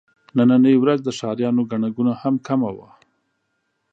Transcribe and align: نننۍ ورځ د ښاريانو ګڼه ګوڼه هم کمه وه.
نننۍ 0.35 0.75
ورځ 0.79 0.99
د 1.03 1.09
ښاريانو 1.17 1.61
ګڼه 1.71 1.89
ګوڼه 1.95 2.13
هم 2.21 2.35
کمه 2.47 2.69
وه. 2.77 2.89